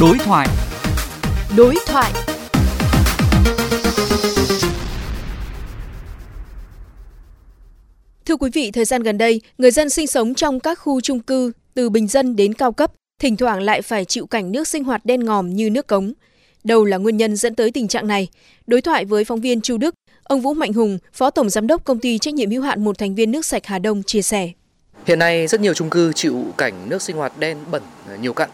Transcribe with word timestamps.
Đối 0.00 0.18
thoại. 0.18 0.48
Đối 1.56 1.74
thoại. 1.86 2.12
Thưa 8.26 8.36
quý 8.36 8.50
vị, 8.54 8.70
thời 8.70 8.84
gian 8.84 9.02
gần 9.02 9.18
đây, 9.18 9.40
người 9.58 9.70
dân 9.70 9.90
sinh 9.90 10.06
sống 10.06 10.34
trong 10.34 10.60
các 10.60 10.78
khu 10.78 11.00
chung 11.00 11.20
cư 11.20 11.52
từ 11.74 11.90
bình 11.90 12.08
dân 12.08 12.36
đến 12.36 12.54
cao 12.54 12.72
cấp, 12.72 12.92
thỉnh 13.20 13.36
thoảng 13.36 13.62
lại 13.62 13.82
phải 13.82 14.04
chịu 14.04 14.26
cảnh 14.26 14.52
nước 14.52 14.68
sinh 14.68 14.84
hoạt 14.84 15.06
đen 15.06 15.24
ngòm 15.24 15.50
như 15.50 15.70
nước 15.70 15.86
cống. 15.86 16.12
Đâu 16.64 16.84
là 16.84 16.96
nguyên 16.96 17.16
nhân 17.16 17.36
dẫn 17.36 17.54
tới 17.54 17.70
tình 17.70 17.88
trạng 17.88 18.06
này? 18.06 18.28
Đối 18.66 18.80
thoại 18.80 19.04
với 19.04 19.24
phóng 19.24 19.40
viên 19.40 19.60
Chu 19.60 19.78
Đức, 19.78 19.94
ông 20.22 20.40
Vũ 20.40 20.54
Mạnh 20.54 20.72
Hùng, 20.72 20.98
Phó 21.12 21.30
Tổng 21.30 21.50
Giám 21.50 21.66
đốc 21.66 21.84
Công 21.84 21.98
ty 21.98 22.18
Trách 22.18 22.34
nhiệm 22.34 22.50
hữu 22.50 22.62
hạn 22.62 22.84
một 22.84 22.98
thành 22.98 23.14
viên 23.14 23.30
nước 23.30 23.44
sạch 23.44 23.66
Hà 23.66 23.78
Đông 23.78 24.02
chia 24.02 24.22
sẻ. 24.22 24.50
Hiện 25.06 25.18
nay 25.18 25.46
rất 25.46 25.60
nhiều 25.60 25.74
chung 25.74 25.90
cư 25.90 26.12
chịu 26.12 26.44
cảnh 26.58 26.88
nước 26.88 27.02
sinh 27.02 27.16
hoạt 27.16 27.38
đen 27.38 27.58
bẩn 27.70 27.82
nhiều 28.20 28.32
cặn. 28.32 28.50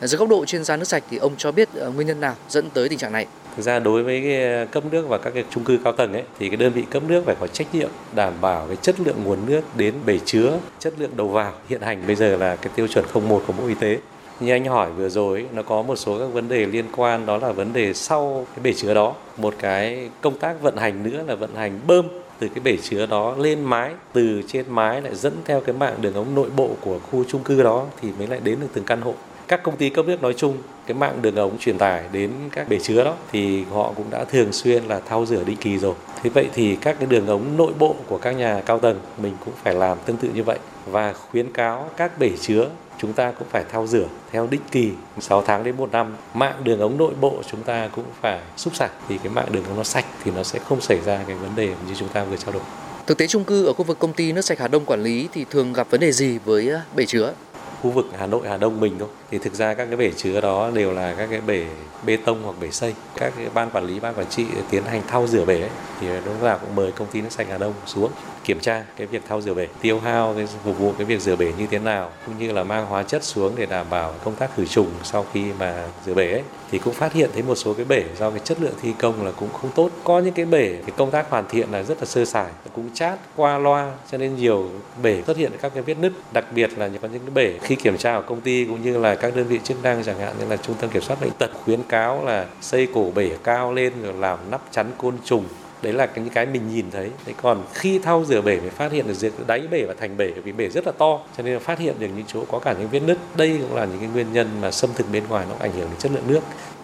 Dưới 0.00 0.18
góc 0.18 0.28
độ 0.28 0.44
chuyên 0.44 0.64
gia 0.64 0.76
nước 0.76 0.84
sạch 0.84 1.02
thì 1.10 1.16
ông 1.16 1.32
cho 1.36 1.52
biết 1.52 1.68
ờ, 1.74 1.90
nguyên 1.90 2.06
nhân 2.06 2.20
nào 2.20 2.34
dẫn 2.48 2.70
tới 2.70 2.88
tình 2.88 2.98
trạng 2.98 3.12
này? 3.12 3.26
Thực 3.56 3.62
ra 3.62 3.78
đối 3.78 4.02
với 4.02 4.20
cái 4.20 4.52
ờ, 4.52 4.66
cấp 4.66 4.84
nước 4.90 5.08
và 5.08 5.18
các 5.18 5.30
cái 5.34 5.44
chung 5.50 5.64
cư 5.64 5.78
cao 5.84 5.92
tầng 5.92 6.12
ấy 6.12 6.22
thì 6.38 6.48
cái 6.48 6.56
đơn 6.56 6.72
vị 6.72 6.84
cấp 6.90 7.02
nước 7.08 7.22
phải 7.26 7.36
có 7.40 7.46
trách 7.46 7.74
nhiệm 7.74 7.88
đảm 8.14 8.32
bảo 8.40 8.66
cái 8.66 8.76
chất 8.76 9.00
lượng 9.00 9.16
nguồn 9.24 9.38
nước 9.46 9.60
đến 9.76 9.94
bể 10.06 10.18
chứa, 10.24 10.58
chất 10.78 10.94
lượng 10.98 11.10
đầu 11.16 11.28
vào. 11.28 11.52
Hiện 11.68 11.80
hành 11.80 12.06
bây 12.06 12.16
giờ 12.16 12.36
là 12.36 12.56
cái 12.56 12.72
tiêu 12.76 12.86
chuẩn 12.86 13.04
01 13.14 13.42
của 13.46 13.52
Bộ 13.52 13.66
Y 13.66 13.74
tế. 13.74 13.98
Như 14.40 14.52
anh 14.52 14.64
hỏi 14.64 14.90
vừa 14.90 15.08
rồi 15.08 15.46
nó 15.52 15.62
có 15.62 15.82
một 15.82 15.96
số 15.96 16.18
các 16.18 16.26
vấn 16.26 16.48
đề 16.48 16.66
liên 16.66 16.84
quan 16.96 17.26
đó 17.26 17.38
là 17.38 17.52
vấn 17.52 17.72
đề 17.72 17.94
sau 17.94 18.46
cái 18.56 18.62
bể 18.62 18.72
chứa 18.72 18.94
đó. 18.94 19.14
Một 19.36 19.54
cái 19.58 20.10
công 20.20 20.38
tác 20.38 20.62
vận 20.62 20.76
hành 20.76 21.02
nữa 21.02 21.24
là 21.26 21.34
vận 21.34 21.54
hành 21.54 21.80
bơm 21.86 22.08
từ 22.38 22.48
cái 22.48 22.60
bể 22.60 22.76
chứa 22.82 23.06
đó 23.06 23.34
lên 23.38 23.64
mái 23.64 23.90
từ 24.12 24.42
trên 24.46 24.64
mái 24.68 25.02
lại 25.02 25.14
dẫn 25.14 25.32
theo 25.44 25.60
cái 25.60 25.74
mạng 25.74 25.94
đường 26.00 26.14
ống 26.14 26.34
nội 26.34 26.50
bộ 26.56 26.70
của 26.80 26.98
khu 26.98 27.24
chung 27.28 27.42
cư 27.42 27.62
đó 27.62 27.86
thì 28.02 28.08
mới 28.18 28.26
lại 28.26 28.40
đến 28.44 28.58
được 28.60 28.68
từng 28.72 28.84
căn 28.84 29.00
hộ 29.00 29.14
các 29.48 29.62
công 29.62 29.76
ty 29.76 29.90
cấp 29.90 30.06
nước 30.06 30.22
nói 30.22 30.34
chung, 30.36 30.56
cái 30.86 30.94
mạng 30.94 31.22
đường 31.22 31.36
ống 31.36 31.58
truyền 31.58 31.78
tải 31.78 32.04
đến 32.12 32.30
các 32.52 32.68
bể 32.68 32.78
chứa 32.78 33.04
đó 33.04 33.14
thì 33.32 33.64
họ 33.64 33.92
cũng 33.96 34.10
đã 34.10 34.24
thường 34.24 34.52
xuyên 34.52 34.84
là 34.84 35.00
thao 35.00 35.26
rửa 35.26 35.44
định 35.44 35.56
kỳ 35.56 35.78
rồi 35.78 35.94
thế 36.22 36.30
vậy 36.30 36.48
thì 36.54 36.76
các 36.76 36.96
cái 36.98 37.06
đường 37.06 37.26
ống 37.26 37.56
nội 37.56 37.72
bộ 37.78 37.96
của 38.06 38.18
các 38.18 38.32
nhà 38.32 38.62
cao 38.66 38.78
tầng 38.78 39.00
mình 39.22 39.36
cũng 39.44 39.54
phải 39.64 39.74
làm 39.74 39.98
tương 40.06 40.16
tự 40.16 40.28
như 40.34 40.42
vậy 40.42 40.58
và 40.86 41.12
khuyến 41.12 41.52
cáo 41.52 41.90
các 41.96 42.18
bể 42.18 42.30
chứa 42.40 42.68
chúng 42.98 43.12
ta 43.12 43.32
cũng 43.38 43.48
phải 43.50 43.64
thao 43.72 43.86
rửa 43.86 44.06
theo 44.32 44.46
định 44.46 44.60
kỳ 44.70 44.90
6 45.20 45.42
tháng 45.42 45.64
đến 45.64 45.76
1 45.76 45.92
năm. 45.92 46.16
Mạng 46.34 46.60
đường 46.64 46.80
ống 46.80 46.98
nội 46.98 47.14
bộ 47.20 47.42
chúng 47.50 47.62
ta 47.62 47.88
cũng 47.94 48.04
phải 48.20 48.40
xúc 48.56 48.76
sạch 48.76 48.90
thì 49.08 49.18
cái 49.18 49.32
mạng 49.32 49.48
đường 49.52 49.64
ống 49.64 49.76
nó 49.76 49.82
sạch 49.82 50.04
thì 50.24 50.30
nó 50.30 50.42
sẽ 50.42 50.58
không 50.58 50.80
xảy 50.80 51.00
ra 51.00 51.24
cái 51.26 51.36
vấn 51.36 51.50
đề 51.56 51.66
như 51.66 51.94
chúng 51.98 52.08
ta 52.08 52.24
vừa 52.24 52.36
trao 52.36 52.52
đổi. 52.52 52.62
Thực 53.06 53.18
tế 53.18 53.26
chung 53.26 53.44
cư 53.44 53.66
ở 53.66 53.72
khu 53.72 53.84
vực 53.84 53.98
công 53.98 54.12
ty 54.12 54.32
nước 54.32 54.40
sạch 54.40 54.58
Hà 54.58 54.68
Đông 54.68 54.84
quản 54.84 55.02
lý 55.02 55.28
thì 55.32 55.44
thường 55.50 55.72
gặp 55.72 55.90
vấn 55.90 56.00
đề 56.00 56.12
gì 56.12 56.38
với 56.44 56.68
ờ, 56.68 56.80
bể 56.96 57.06
chứa? 57.06 57.34
Khu 57.82 57.90
vực 57.90 58.06
Hà 58.18 58.26
Nội 58.26 58.48
Hà 58.48 58.56
Đông 58.56 58.80
mình 58.80 58.96
thôi. 58.98 59.08
Thì 59.30 59.38
thực 59.38 59.54
ra 59.54 59.74
các 59.74 59.84
cái 59.84 59.96
bể 59.96 60.10
chứa 60.16 60.40
đó 60.40 60.70
đều 60.74 60.92
là 60.92 61.14
các 61.18 61.28
cái 61.30 61.40
bể 61.40 61.64
bê 62.06 62.16
tông 62.16 62.42
hoặc 62.42 62.54
bể 62.60 62.70
xây. 62.70 62.94
Các 63.16 63.32
cái 63.36 63.46
ban 63.54 63.70
quản 63.70 63.86
lý 63.86 64.00
ban 64.00 64.14
quản 64.14 64.26
trị 64.26 64.44
tiến 64.70 64.82
hành 64.82 65.02
thao 65.08 65.26
rửa 65.26 65.44
bể 65.44 65.60
ấy, 65.60 65.70
thì 66.00 66.06
đúng 66.24 66.42
là 66.42 66.58
cũng 66.58 66.76
mời 66.76 66.92
công 66.92 67.08
ty 67.08 67.20
nước 67.20 67.32
sạch 67.32 67.46
Hà 67.50 67.58
Đông 67.58 67.72
xuống 67.86 68.10
kiểm 68.44 68.60
tra 68.60 68.84
cái 68.96 69.06
việc 69.06 69.22
thao 69.28 69.40
rửa 69.40 69.54
bể 69.54 69.68
tiêu 69.80 70.00
hao 70.00 70.34
cái 70.36 70.46
phục 70.64 70.78
vụ 70.78 70.92
cái 70.98 71.04
việc 71.04 71.20
rửa 71.20 71.36
bể 71.36 71.52
như 71.58 71.66
thế 71.70 71.78
nào 71.78 72.10
cũng 72.26 72.38
như 72.38 72.52
là 72.52 72.64
mang 72.64 72.86
hóa 72.86 73.02
chất 73.02 73.24
xuống 73.24 73.52
để 73.56 73.66
đảm 73.66 73.86
bảo 73.90 74.14
công 74.24 74.34
tác 74.34 74.50
khử 74.56 74.64
trùng 74.64 74.90
sau 75.02 75.26
khi 75.32 75.44
mà 75.58 75.84
rửa 76.06 76.14
bể 76.14 76.32
ấy. 76.32 76.42
Thì 76.70 76.78
cũng 76.78 76.94
phát 76.94 77.12
hiện 77.12 77.30
thấy 77.32 77.42
một 77.42 77.54
số 77.54 77.74
cái 77.74 77.84
bể 77.84 78.04
do 78.18 78.30
cái 78.30 78.40
chất 78.44 78.60
lượng 78.60 78.74
thi 78.82 78.92
công 78.98 79.26
là 79.26 79.32
cũng 79.32 79.48
không 79.52 79.70
tốt. 79.74 79.90
Có 80.04 80.18
những 80.18 80.34
cái 80.34 80.44
bể 80.44 80.68
cái 80.68 80.94
công 80.96 81.10
tác 81.10 81.30
hoàn 81.30 81.48
thiện 81.48 81.72
là 81.72 81.82
rất 81.82 81.98
là 81.98 82.04
sơ 82.04 82.24
sài 82.24 82.46
cũng 82.74 82.90
chát 82.94 83.18
qua 83.36 83.58
loa 83.58 83.92
cho 84.10 84.18
nên 84.18 84.36
nhiều 84.36 84.70
bể 85.02 85.22
xuất 85.26 85.36
hiện 85.36 85.52
các 85.62 85.72
cái 85.74 85.82
vết 85.82 85.98
nứt 85.98 86.12
đặc 86.32 86.44
biệt 86.54 86.78
là 86.78 86.90
có 87.02 87.08
những 87.08 87.20
cái 87.20 87.30
bể 87.34 87.58
khi 87.66 87.76
kiểm 87.76 87.98
tra 87.98 88.14
ở 88.14 88.22
công 88.22 88.40
ty 88.40 88.64
cũng 88.64 88.82
như 88.82 88.98
là 88.98 89.14
các 89.14 89.36
đơn 89.36 89.46
vị 89.46 89.60
chức 89.64 89.82
năng 89.82 90.04
chẳng 90.04 90.18
hạn 90.18 90.34
như 90.38 90.46
là 90.46 90.56
trung 90.56 90.76
tâm 90.80 90.90
kiểm 90.90 91.02
soát 91.02 91.20
bệnh 91.20 91.30
tật 91.38 91.50
khuyến 91.64 91.82
cáo 91.82 92.24
là 92.24 92.46
xây 92.60 92.88
cổ 92.94 93.10
bể 93.14 93.30
cao 93.44 93.72
lên 93.72 93.92
rồi 94.02 94.12
làm 94.12 94.38
nắp 94.50 94.60
chắn 94.70 94.90
côn 94.98 95.14
trùng 95.24 95.44
đấy 95.82 95.92
là 95.92 96.08
những 96.14 96.30
cái 96.30 96.46
mình 96.46 96.68
nhìn 96.74 96.90
thấy 96.90 97.10
thế 97.24 97.32
còn 97.42 97.64
khi 97.74 97.98
thao 97.98 98.24
rửa 98.24 98.40
bể 98.40 98.60
mới 98.60 98.70
phát 98.70 98.92
hiện 98.92 99.06
được 99.08 99.46
đáy 99.46 99.60
bể 99.70 99.84
và 99.88 99.94
thành 100.00 100.16
bể, 100.16 100.30
vì 100.44 100.52
bể 100.52 100.68
rất 100.68 100.86
là 100.86 100.92
to, 100.92 101.20
cho 101.36 101.42
nên 101.42 101.54
là 101.54 101.58
phát 101.58 101.78
hiện 101.78 101.94
được 101.98 102.06
những 102.16 102.24
chỗ 102.26 102.44
có 102.50 102.58
cả 102.58 102.74
những 102.78 102.88
vết 102.88 103.00
nứt 103.00 103.18
đây 103.36 103.58
cũng 103.60 103.76
là 103.76 103.84
những 103.84 103.98
cái 103.98 104.08
nguyên 104.08 104.32
nhân 104.32 104.48
mà 104.60 104.70
xâm 104.70 104.90
thực 104.94 105.12
bên 105.12 105.22
ngoài 105.28 105.46
nó 105.48 105.56
ảnh 105.58 105.72
hưởng 105.72 105.88
đến 105.88 105.98
chất 105.98 106.12
lượng 106.12 106.24
nước 106.28 106.40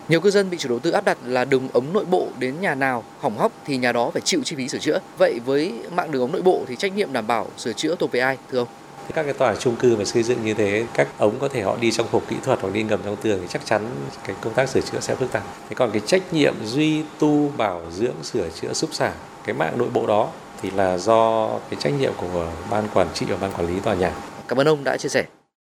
nhiều 0.08 0.20
cư 0.20 0.30
dân 0.30 0.50
bị 0.50 0.58
chủ 0.58 0.68
đầu 0.68 0.78
tư 0.78 0.90
áp 0.90 1.04
đặt 1.04 1.18
là 1.24 1.44
đường 1.44 1.68
ống 1.72 1.92
nội 1.92 2.04
bộ 2.04 2.28
đến 2.38 2.60
nhà 2.60 2.74
nào 2.74 3.04
hỏng 3.20 3.38
hóc 3.38 3.52
thì 3.64 3.76
nhà 3.76 3.92
đó 3.92 4.10
phải 4.12 4.22
chịu 4.22 4.40
chi 4.44 4.56
phí 4.56 4.68
sửa 4.68 4.78
chữa. 4.78 4.98
Vậy 5.18 5.40
với 5.46 5.72
mạng 5.94 6.10
đường 6.10 6.22
ống 6.22 6.32
nội 6.32 6.42
bộ 6.42 6.62
thì 6.66 6.76
trách 6.76 6.96
nhiệm 6.96 7.12
đảm 7.12 7.26
bảo 7.26 7.46
sửa 7.56 7.72
chữa 7.72 7.94
thuộc 7.94 8.12
về 8.12 8.20
ai, 8.20 8.38
thưa 8.50 8.58
ông? 8.58 8.68
Thì 9.08 9.12
các 9.14 9.22
cái 9.22 9.32
tòa 9.32 9.54
chung 9.54 9.76
cư 9.76 9.96
mà 9.96 10.04
xây 10.04 10.22
dựng 10.22 10.44
như 10.44 10.54
thế, 10.54 10.86
các 10.94 11.08
ống 11.18 11.38
có 11.38 11.48
thể 11.48 11.62
họ 11.62 11.76
đi 11.80 11.92
trong 11.92 12.06
hộp 12.10 12.22
kỹ 12.28 12.36
thuật 12.44 12.60
hoặc 12.62 12.74
đi 12.74 12.82
ngầm 12.82 13.00
trong 13.04 13.16
tường 13.16 13.38
thì 13.40 13.46
chắc 13.50 13.66
chắn 13.66 13.86
cái 14.24 14.36
công 14.40 14.54
tác 14.54 14.68
sửa 14.68 14.80
chữa 14.80 15.00
sẽ 15.00 15.14
phức 15.14 15.32
tạp. 15.32 15.42
Thế 15.68 15.74
còn 15.74 15.90
cái 15.90 16.00
trách 16.06 16.22
nhiệm 16.32 16.54
duy 16.64 17.02
tu 17.18 17.48
bảo 17.56 17.82
dưỡng 17.90 18.14
sửa 18.22 18.48
chữa 18.60 18.72
xúc 18.72 18.94
xả 18.94 19.12
cái 19.44 19.54
mạng 19.54 19.78
nội 19.78 19.88
bộ 19.92 20.06
đó 20.06 20.28
thì 20.62 20.70
là 20.70 20.98
do 20.98 21.50
cái 21.70 21.80
trách 21.80 21.92
nhiệm 22.00 22.12
của 22.16 22.48
ban 22.70 22.88
quản 22.94 23.08
trị 23.14 23.26
và 23.28 23.36
ban 23.40 23.52
quản 23.52 23.66
lý 23.66 23.80
tòa 23.80 23.94
nhà. 23.94 24.12
Cảm 24.48 24.60
ơn 24.60 24.68
ông 24.68 24.84
đã 24.84 24.96
chia 24.96 25.08
sẻ. 25.08 25.24